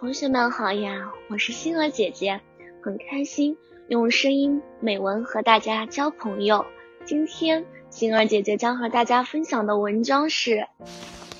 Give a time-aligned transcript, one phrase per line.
[0.00, 2.40] 同学们好呀，我是星儿姐姐，
[2.82, 3.54] 很开心
[3.88, 6.64] 用声音美文和大家交朋友。
[7.04, 10.52] 今天星儿姐姐将和大家分享的文章是《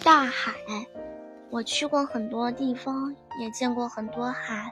[0.04, 0.52] 大海》。
[1.48, 4.70] 我去过很多地方，也见过很多海，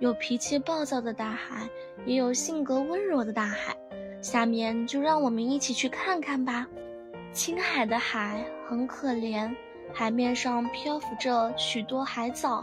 [0.00, 1.66] 有脾气暴躁的大海，
[2.04, 3.74] 也有性格温柔的大海。
[4.20, 6.68] 下面就让我们一起去看看吧。
[7.32, 9.50] 青海的海很可怜，
[9.94, 12.62] 海面上漂浮着许多海藻。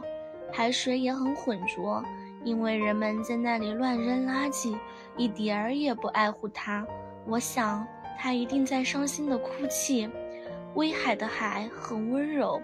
[0.57, 2.03] 海水也很浑浊，
[2.43, 4.75] 因为人们在那里乱扔垃圾，
[5.15, 6.83] 一点儿也不爱护它。
[7.27, 7.85] 我想，
[8.17, 10.09] 它一定在伤心的哭泣。
[10.73, 12.59] 威海的海很温柔，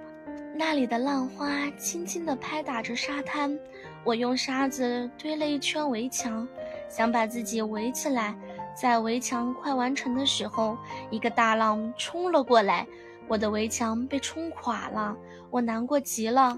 [0.56, 3.56] 那里的浪花轻轻地拍打着沙滩。
[4.04, 6.48] 我用沙子堆了一圈围墙，
[6.90, 8.36] 想把自己围起来。
[8.76, 10.76] 在围墙快完成的时候，
[11.12, 12.88] 一个大浪冲了过来，
[13.28, 15.16] 我的围墙被冲垮了。
[15.52, 16.58] 我难过极了。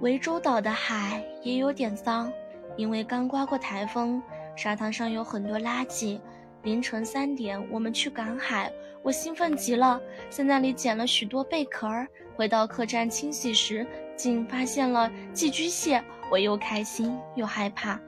[0.00, 2.32] 涠洲岛的海也有点脏，
[2.76, 4.22] 因为刚刮过台风，
[4.54, 6.20] 沙滩上有很多垃圾。
[6.62, 8.70] 凌晨三点，我们去赶海，
[9.02, 10.00] 我兴奋极了，
[10.30, 12.06] 在那里捡了许多贝壳儿。
[12.36, 16.00] 回到客栈清洗时，竟发现了寄居蟹，
[16.30, 17.98] 我又开心又害怕。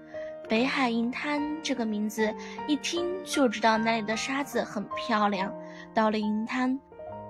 [0.48, 2.33] 北海银滩这个名字
[2.69, 5.53] 一听就知道那里的沙子很漂亮。
[5.92, 6.79] 到了银滩。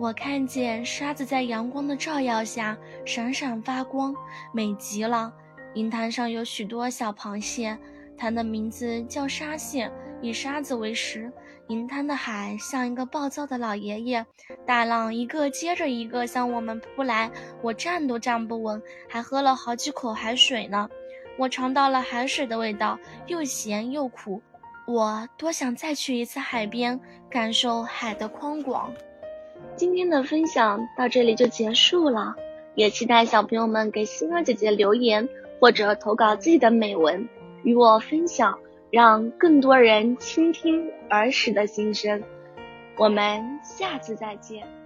[0.01, 4.17] 我看见沙子在阳光的照耀下闪闪发光，
[4.51, 5.31] 美极了。
[5.75, 7.77] 银滩上有许多小螃蟹，
[8.17, 11.31] 它的名字叫沙蟹，以沙子为食。
[11.69, 14.25] 银滩的海像一个暴躁的老爷爷，
[14.67, 20.89] 大浪一个接着一个向我们扑来，我站都站不稳，还喝了好几口海水呢。
[21.37, 24.41] 我尝到了海水的味道，又咸又苦。
[24.87, 28.91] 我多想再去一次海边，感受海的宽广。
[29.77, 32.35] 今天的分享到这里就结束了，
[32.75, 37.29] 也期待小朋友们给星儿姐姐留言或者投稿自己的美文
[37.63, 38.59] 与我分享，
[38.91, 42.23] 让更多人倾听儿时的心声。
[42.97, 44.80] 我们下次再见。